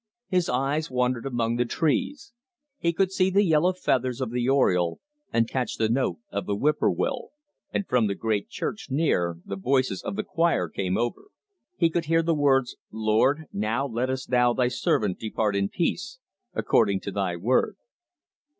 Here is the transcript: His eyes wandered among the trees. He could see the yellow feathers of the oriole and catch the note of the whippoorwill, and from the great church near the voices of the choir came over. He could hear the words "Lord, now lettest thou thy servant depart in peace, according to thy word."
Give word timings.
His 0.29 0.49
eyes 0.49 0.89
wandered 0.89 1.27
among 1.27 1.57
the 1.57 1.63
trees. 1.65 2.33
He 2.79 2.91
could 2.91 3.11
see 3.11 3.29
the 3.29 3.43
yellow 3.43 3.71
feathers 3.71 4.19
of 4.19 4.31
the 4.31 4.49
oriole 4.49 4.99
and 5.31 5.47
catch 5.47 5.75
the 5.77 5.89
note 5.89 6.17
of 6.31 6.47
the 6.47 6.55
whippoorwill, 6.55 7.29
and 7.71 7.87
from 7.87 8.07
the 8.07 8.15
great 8.15 8.49
church 8.49 8.87
near 8.89 9.37
the 9.45 9.55
voices 9.57 10.01
of 10.01 10.15
the 10.15 10.23
choir 10.23 10.69
came 10.69 10.97
over. 10.97 11.25
He 11.77 11.91
could 11.91 12.05
hear 12.05 12.23
the 12.23 12.33
words 12.33 12.77
"Lord, 12.89 13.45
now 13.53 13.85
lettest 13.85 14.31
thou 14.31 14.53
thy 14.53 14.69
servant 14.69 15.19
depart 15.19 15.55
in 15.55 15.69
peace, 15.69 16.17
according 16.55 17.01
to 17.01 17.11
thy 17.11 17.35
word." 17.35 17.75